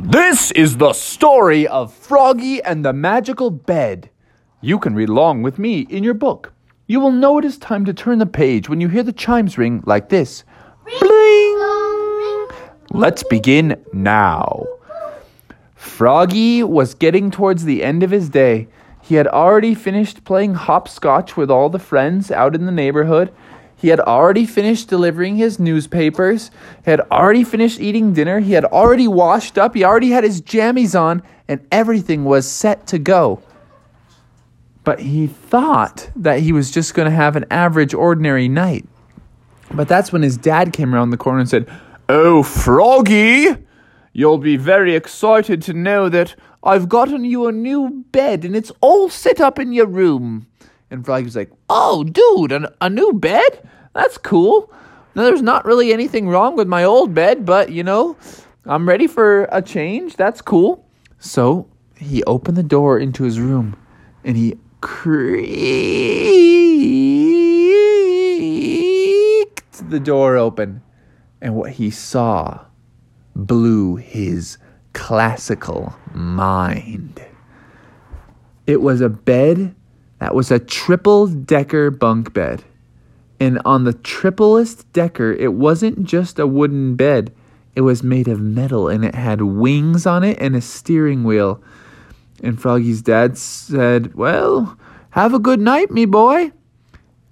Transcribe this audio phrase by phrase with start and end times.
[0.00, 4.10] This is the story of Froggy and the Magical Bed.
[4.60, 6.52] You can read along with me in your book.
[6.86, 9.58] You will know it is time to turn the page when you hear the chimes
[9.58, 10.44] ring like this.
[11.00, 12.48] Bling!
[12.92, 14.66] Let's begin now.
[15.74, 18.68] Froggy was getting towards the end of his day.
[19.02, 23.32] He had already finished playing hopscotch with all the friends out in the neighborhood.
[23.78, 26.50] He had already finished delivering his newspapers.
[26.84, 28.40] He had already finished eating dinner.
[28.40, 29.74] He had already washed up.
[29.76, 33.40] He already had his jammies on, and everything was set to go.
[34.82, 38.84] But he thought that he was just going to have an average, ordinary night.
[39.72, 41.70] But that's when his dad came around the corner and said,
[42.08, 43.54] Oh, Froggy,
[44.12, 46.34] you'll be very excited to know that
[46.64, 50.47] I've gotten you a new bed and it's all set up in your room.
[50.90, 53.68] And Froggy was like, Oh, dude, an, a new bed?
[53.94, 54.72] That's cool.
[55.14, 58.16] Now, there's not really anything wrong with my old bed, but you know,
[58.64, 60.16] I'm ready for a change.
[60.16, 60.86] That's cool.
[61.18, 63.76] So he opened the door into his room
[64.22, 65.18] and he creaked
[69.90, 70.82] the door open.
[71.40, 72.64] And what he saw
[73.34, 74.58] blew his
[74.92, 77.24] classical mind.
[78.66, 79.74] It was a bed
[80.20, 82.64] that was a triple decker bunk bed.
[83.40, 87.32] And on the triplest decker, it wasn't just a wooden bed,
[87.76, 91.62] it was made of metal and it had wings on it and a steering wheel.
[92.42, 94.76] And Froggy's dad said, Well,
[95.10, 96.52] have a good night, me boy.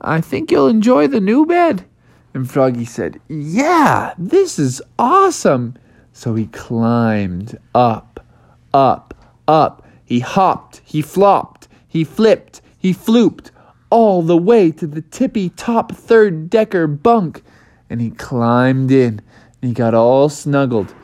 [0.00, 1.84] I think you'll enjoy the new bed.
[2.32, 5.74] And Froggy said, Yeah, this is awesome.
[6.12, 8.24] So he climbed up,
[8.72, 9.14] up,
[9.46, 9.86] up.
[10.04, 13.50] He hopped, he flopped, he flipped, he flooped
[13.90, 17.42] all the way to the tippy top third decker bunk.
[17.88, 19.20] And he climbed in
[19.60, 20.94] and he got all snuggled.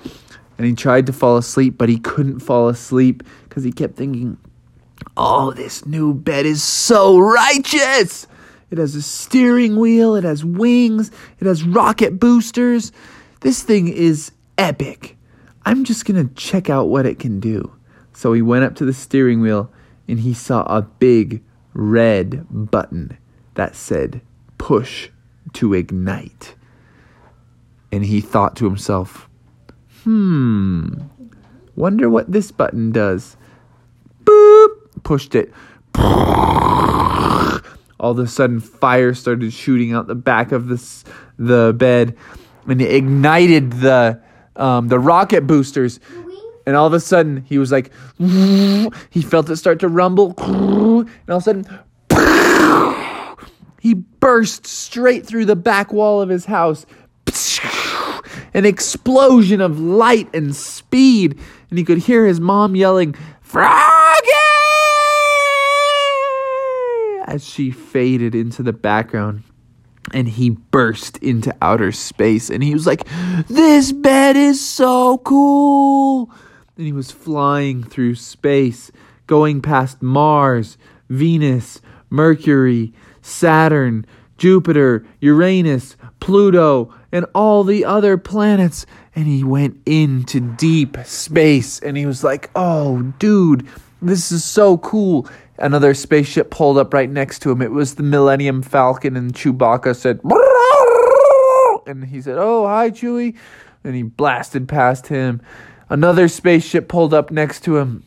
[0.56, 4.38] And he tried to fall asleep, but he couldn't fall asleep because he kept thinking,
[5.16, 8.26] Oh, this new bed is so righteous!
[8.70, 12.90] It has a steering wheel, it has wings, it has rocket boosters.
[13.40, 15.16] This thing is epic.
[15.64, 17.72] I'm just gonna check out what it can do.
[18.12, 19.70] So he went up to the steering wheel
[20.08, 21.42] and he saw a big
[21.76, 23.18] red button
[23.54, 24.22] that said
[24.58, 25.10] push
[25.52, 26.54] to ignite.
[27.92, 29.28] And he thought to himself,
[30.02, 31.02] hmm,
[31.76, 33.36] wonder what this button does.
[34.24, 34.68] Boop!
[35.02, 35.52] Pushed it.
[37.98, 41.04] All of a sudden, fire started shooting out the back of this,
[41.38, 42.16] the bed,
[42.66, 44.20] and it ignited the
[44.56, 46.00] um, the rocket boosters.
[46.66, 50.34] And all of a sudden, he was like, he felt it start to rumble.
[50.96, 51.66] And all of a sudden,
[53.80, 56.86] he burst straight through the back wall of his house.
[58.54, 61.38] An explosion of light and speed.
[61.68, 63.76] And he could hear his mom yelling, Froggy!
[67.26, 69.42] As she faded into the background
[70.14, 73.06] and he burst into outer space and he was like,
[73.48, 76.30] This bed is so cool!
[76.76, 78.90] And he was flying through space,
[79.26, 80.76] going past Mars,
[81.08, 82.92] Venus, Mercury,
[83.22, 84.04] Saturn,
[84.36, 88.84] Jupiter, Uranus, Pluto, and all the other planets.
[89.14, 93.66] And he went into deep space and he was like, Oh, dude,
[94.02, 95.26] this is so cool.
[95.58, 97.62] Another spaceship pulled up right next to him.
[97.62, 100.20] It was the Millennium Falcon, and Chewbacca said,
[101.86, 103.36] and he said, Oh, hi, Chewie.
[103.84, 105.40] And he blasted past him.
[105.88, 108.02] Another spaceship pulled up next to him,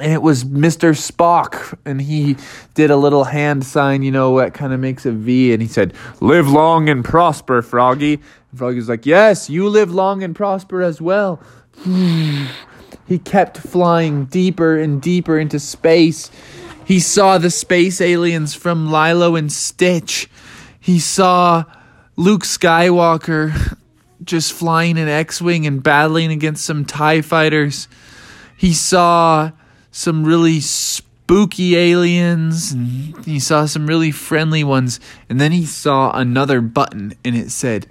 [0.00, 0.90] and it was Mr.
[0.90, 1.78] Spock.
[1.84, 2.36] And he
[2.74, 5.52] did a little hand sign, you know, that kind of makes a V.
[5.52, 8.14] And he said, Live long and prosper, Froggy.
[8.14, 11.40] And Froggy's like, Yes, you live long and prosper as well.
[11.84, 16.30] he kept flying deeper and deeper into space.
[16.84, 20.28] He saw the space aliens from Lilo and Stitch.
[20.80, 21.64] He saw
[22.16, 23.76] Luke Skywalker
[24.28, 27.88] just flying an X Wing and battling against some TIE fighters.
[28.56, 29.50] He saw
[29.90, 35.00] some really spooky aliens and he saw some really friendly ones.
[35.28, 37.86] And then he saw another button and it said,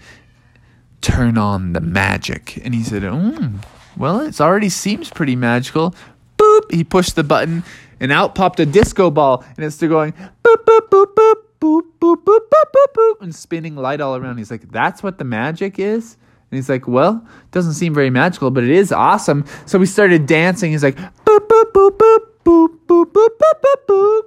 [1.01, 2.60] Turn on the magic.
[2.63, 3.63] And he said, mm,
[3.95, 5.94] Well, it already seems pretty magical.
[6.38, 6.72] Boop!
[6.72, 7.63] He pushed the button
[8.00, 10.13] and out popped a disco ball and it's still going
[10.44, 14.38] boop, boop, boop, boop boop, boop, boop, boop, boop, boop, and spinning light all around.
[14.38, 16.18] He's like, that's what the magic is?
[16.50, 19.46] And he's like, Well, it doesn't seem very magical, but it is awesome.
[19.66, 20.72] So we started dancing.
[20.72, 24.22] He's like, Boop, boop, boop, boop, boop, boop, boop, boop, boop, boop.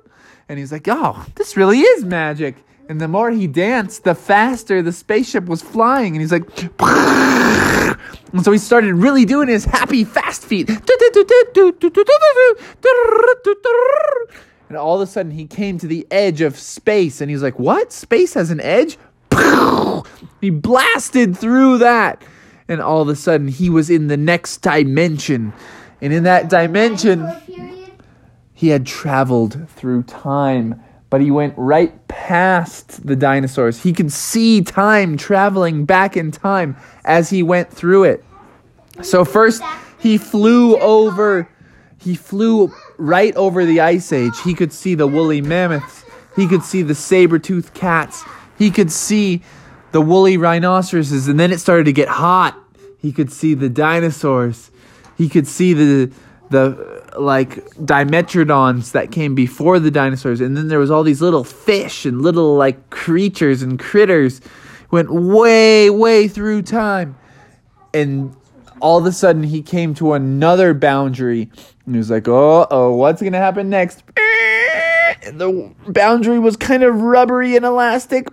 [0.48, 2.56] And he's like, Oh, this really is magic.
[2.88, 6.16] And the more he danced, the faster the spaceship was flying.
[6.16, 6.42] And he's like,
[8.32, 10.68] and so he started really doing his happy fast feet.
[14.68, 17.20] And all of a sudden, he came to the edge of space.
[17.20, 17.92] And he's like, What?
[17.92, 18.98] Space has an edge?
[20.40, 22.22] He blasted through that.
[22.68, 25.52] And all of a sudden, he was in the next dimension.
[26.00, 27.28] And in that dimension,
[28.54, 30.80] he had traveled through time,
[31.10, 33.82] but he went right past the dinosaurs.
[33.82, 38.24] He could see time traveling back in time as he went through it.
[39.02, 39.62] So first
[39.98, 41.48] he flew over
[41.98, 44.32] he flew right over the ice age.
[44.42, 46.04] He could see the woolly mammoths.
[46.34, 48.24] He could see the saber-toothed cats.
[48.60, 49.40] He could see
[49.92, 52.62] the woolly rhinoceroses and then it started to get hot.
[52.98, 54.70] He could see the dinosaurs.
[55.16, 56.12] He could see the
[56.50, 61.42] the like dimetrodons that came before the dinosaurs and then there was all these little
[61.42, 64.42] fish and little like creatures and critters
[64.90, 67.16] went way way through time
[67.94, 68.36] and
[68.80, 71.50] all of a sudden he came to another boundary
[71.86, 74.02] and he was like oh oh what's gonna happen next
[75.22, 78.26] and the boundary was kind of rubbery and elastic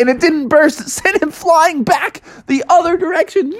[0.00, 0.80] and it didn't burst.
[0.80, 3.54] It sent him flying back the other direction.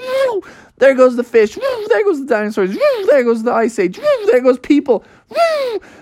[0.77, 1.55] There goes the fish.
[1.55, 2.75] There goes the dinosaurs.
[3.07, 3.99] There goes the ice age.
[4.25, 5.05] There goes people.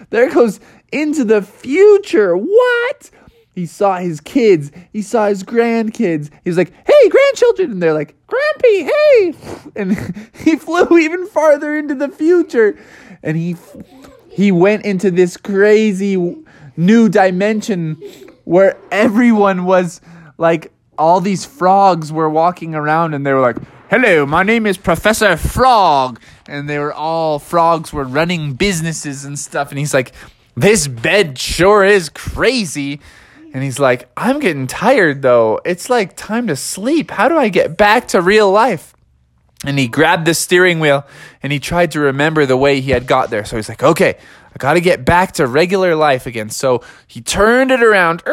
[0.09, 0.59] There goes
[0.91, 2.35] into the future.
[2.35, 3.11] What?
[3.53, 4.71] He saw his kids.
[4.93, 6.29] He saw his grandkids.
[6.43, 7.71] He was like, hey, grandchildren.
[7.71, 9.33] And they're like, Grampy, hey.
[9.75, 12.79] And he flew even farther into the future.
[13.21, 13.57] And he
[14.31, 16.15] he went into this crazy
[16.77, 17.95] new dimension
[18.45, 19.99] where everyone was
[20.39, 23.57] like all these frogs were walking around and they were like,
[23.89, 29.37] "Hello, my name is Professor Frog." And they were all frogs were running businesses and
[29.37, 30.13] stuff and he's like,
[30.55, 32.99] "This bed sure is crazy."
[33.53, 35.59] And he's like, "I'm getting tired though.
[35.65, 37.11] It's like time to sleep.
[37.11, 38.95] How do I get back to real life?"
[39.65, 41.05] And he grabbed the steering wheel
[41.43, 43.43] and he tried to remember the way he had got there.
[43.43, 44.15] So he's like, okay,
[44.53, 46.49] I got to get back to regular life again.
[46.49, 48.23] So he turned it around,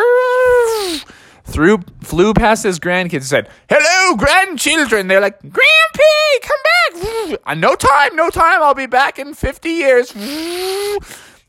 [1.46, 5.08] threw, flew past his grandkids and said, hello, grandchildren.
[5.08, 7.40] They're like, Grampy, come back.
[7.46, 8.62] Uh, no time, no time.
[8.62, 10.12] I'll be back in 50 years.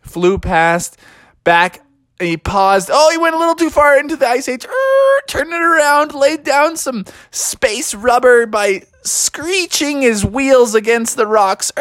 [0.02, 0.98] Flew past,
[1.44, 1.82] back
[2.20, 2.90] he paused.
[2.92, 4.66] Oh, he went a little too far into the ice age.
[5.28, 11.72] turned it around, laid down some space rubber by screeching his wheels against the rocks.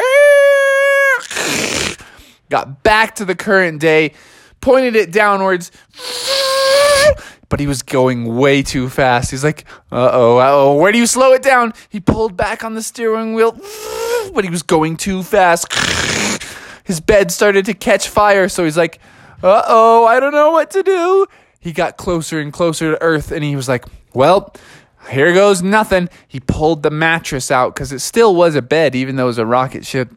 [2.49, 4.13] Got back to the current day,
[4.61, 5.71] pointed it downwards,
[7.49, 9.31] but he was going way too fast.
[9.31, 11.73] He's like, uh oh, uh oh, where do you slow it down?
[11.89, 13.51] He pulled back on the steering wheel,
[14.33, 15.71] but he was going too fast.
[16.83, 18.99] His bed started to catch fire, so he's like,
[19.43, 21.25] uh oh, I don't know what to do.
[21.59, 24.53] He got closer and closer to Earth, and he was like, well,
[25.09, 26.09] here goes nothing.
[26.27, 29.37] He pulled the mattress out because it still was a bed, even though it was
[29.37, 30.09] a rocket ship.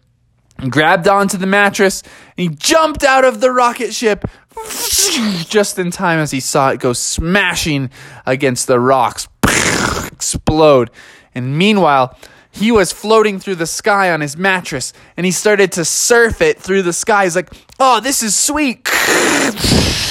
[0.69, 2.03] Grabbed onto the mattress
[2.37, 4.25] and he jumped out of the rocket ship
[5.49, 7.91] just in time as he saw it go smashing
[8.27, 9.29] against the rocks,
[10.07, 10.91] explode.
[11.35, 12.19] And meanwhile,
[12.51, 16.59] he was floating through the sky on his mattress and he started to surf it
[16.59, 17.25] through the sky.
[17.25, 18.87] He's like, oh, this is sweet.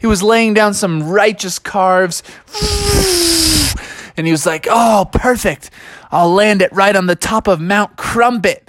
[0.00, 2.22] He was laying down some righteous carves
[4.16, 5.70] and he was like, oh, perfect.
[6.10, 8.67] I'll land it right on the top of Mount Crumpet.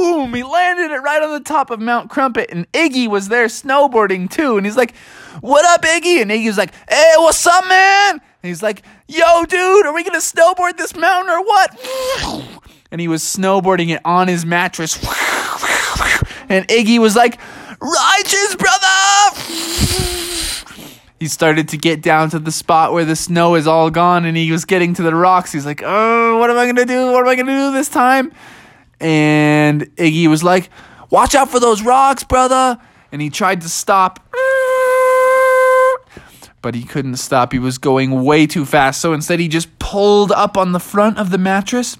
[0.00, 0.32] Boom!
[0.32, 4.30] He landed it right on the top of Mount Crumpet, and Iggy was there snowboarding
[4.30, 4.56] too.
[4.56, 4.94] And he's like,
[5.42, 6.22] What up, Iggy?
[6.22, 8.12] And Iggy's like, Hey, what's up, man?
[8.12, 11.78] And he's like, Yo, dude, are we gonna snowboard this mountain or what?
[12.90, 14.96] And he was snowboarding it on his mattress.
[16.48, 17.38] And Iggy was like,
[17.78, 18.86] Righteous, brother!
[21.20, 24.34] he started to get down to the spot where the snow is all gone and
[24.34, 25.52] he was getting to the rocks.
[25.52, 27.12] He's like, Oh, what am I to do?
[27.12, 28.32] What am I to do this time?
[29.00, 30.70] And Iggy was like,
[31.10, 32.78] Watch out for those rocks, brother.
[33.10, 34.20] And he tried to stop.
[36.62, 37.52] But he couldn't stop.
[37.52, 39.00] He was going way too fast.
[39.00, 41.96] So instead, he just pulled up on the front of the mattress.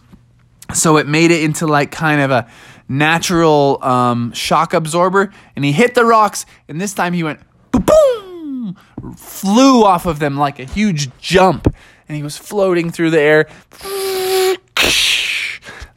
[0.74, 2.48] So it made it into like kind of a
[2.88, 5.32] natural um, shock absorber.
[5.56, 6.46] And he hit the rocks.
[6.68, 7.40] And this time he went
[7.72, 8.76] boom
[9.16, 11.74] flew off of them like a huge jump,
[12.08, 13.46] and he was floating through the air.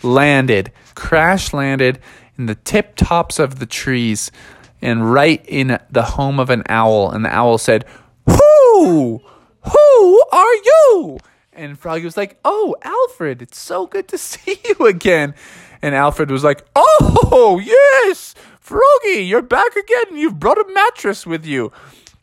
[0.03, 1.99] landed, crash landed
[2.37, 4.31] in the tip tops of the trees
[4.81, 7.09] and right in the home of an owl.
[7.11, 7.85] And the owl said,
[8.27, 9.21] Who?
[9.61, 11.19] Who are you?
[11.53, 15.35] And Froggy was like, Oh, Alfred, it's so good to see you again.
[15.81, 20.17] And Alfred was like, Oh, yes, Froggy, you're back again.
[20.17, 21.71] You've brought a mattress with you.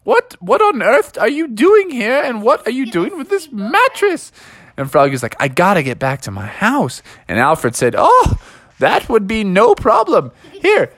[0.02, 2.22] What what on earth are you doing here?
[2.22, 4.32] And what are you doing with this mattress?
[4.76, 7.02] And Froggy was like, I gotta get back to my house.
[7.28, 8.38] And Alfred said, Oh,
[8.80, 10.32] that would be no problem.
[10.60, 10.92] Here.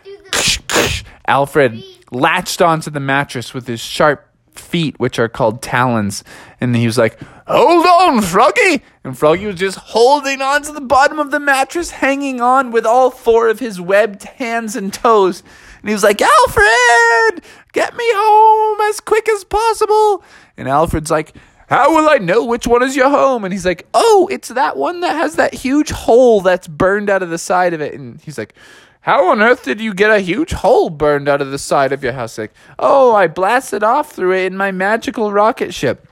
[1.26, 6.24] Alfred latched onto the mattress with his sharp feet, which are called talons.
[6.60, 8.82] And he was like, Hold on, Froggy!
[9.04, 12.86] And Froggy was just holding on to the bottom of the mattress, hanging on with
[12.86, 15.42] all four of his webbed hands and toes.
[15.80, 20.22] And he was like, Alfred, get me home as quick as possible.
[20.56, 21.34] And Alfred's like,
[21.72, 23.44] How will I know which one is your home?
[23.44, 27.22] And he's like, Oh, it's that one that has that huge hole that's burned out
[27.22, 27.94] of the side of it.
[27.94, 28.52] And he's like,
[29.00, 32.04] how on earth did you get a huge hole burned out of the side of
[32.04, 32.36] your house?
[32.36, 36.06] Like, oh, I blasted off through it in my magical rocket ship.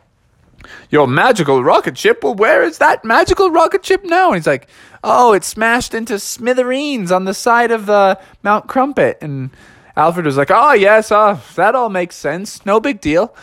[0.89, 2.25] Your magical rocket ship?
[2.25, 4.29] Well, where is that magical rocket ship now?
[4.29, 4.67] And he's like,
[5.05, 9.19] oh, it smashed into smithereens on the side of the Mount Crumpet.
[9.21, 9.51] And
[9.95, 12.65] Alfred was like, oh, yes, uh, that all makes sense.
[12.65, 13.35] No big deal.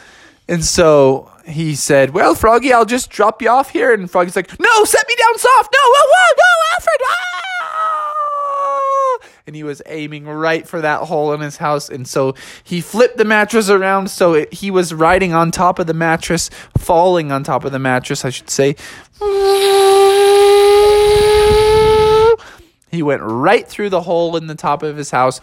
[0.47, 3.93] And so he said, well, Froggy, I'll just drop you off here.
[3.93, 5.73] And Froggy's like, no, set me down soft.
[5.73, 6.43] No, whoa, whoa, no,
[6.75, 7.01] Alfred.
[7.09, 8.17] Ah!
[9.47, 11.89] and he was aiming right for that hole in his house.
[11.89, 15.87] And so he flipped the mattress around so it, he was riding on top of
[15.87, 18.75] the mattress, falling on top of the mattress, I should say.
[22.91, 25.39] He went right through the hole in the top of his house,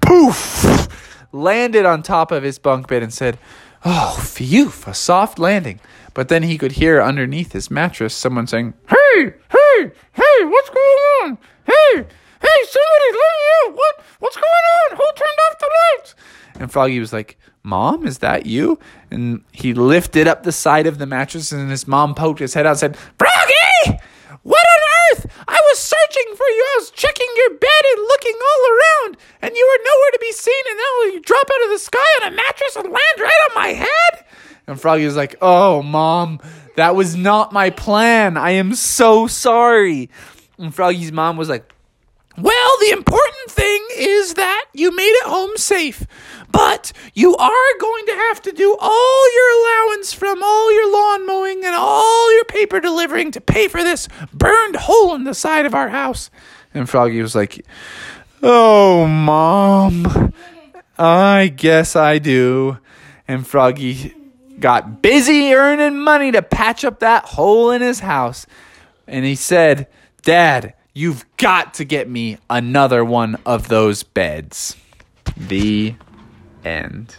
[0.00, 0.88] poof,
[1.32, 3.38] landed on top of his bunk bed and said,
[3.84, 5.80] Oh, phew, a soft landing.
[6.14, 10.98] But then he could hear underneath his mattress someone saying, Hey, hey, hey, what's going
[11.22, 11.38] on?
[11.64, 13.74] Hey, hey, somebody, let me out.
[13.74, 14.96] What, what's going on?
[14.96, 16.14] Who turned off the lights?
[16.60, 18.78] And Froggy was like, Mom, is that you?
[19.10, 22.66] And he lifted up the side of the mattress and his mom poked his head
[22.66, 24.00] out and said, Froggy!
[24.42, 25.26] What on earth?
[25.46, 26.62] I was searching for you.
[26.62, 30.32] I was checking your bed and looking all around, and you were nowhere to be
[30.32, 30.64] seen.
[30.68, 33.54] And now you drop out of the sky on a mattress and land right on
[33.54, 34.24] my head.
[34.66, 36.40] And Froggy was like, Oh, mom,
[36.76, 38.36] that was not my plan.
[38.36, 40.10] I am so sorry.
[40.58, 41.72] And Froggy's mom was like,
[42.36, 46.06] well, the important thing is that you made it home safe.
[46.50, 51.26] But you are going to have to do all your allowance from all your lawn
[51.26, 55.66] mowing and all your paper delivering to pay for this burned hole in the side
[55.66, 56.30] of our house.
[56.74, 57.66] And Froggy was like,
[58.42, 60.32] Oh, Mom,
[60.98, 62.78] I guess I do.
[63.28, 64.14] And Froggy
[64.58, 68.46] got busy earning money to patch up that hole in his house.
[69.06, 69.88] And he said,
[70.22, 74.76] Dad, You've got to get me another one of those beds.
[75.36, 75.94] The
[76.64, 77.16] end.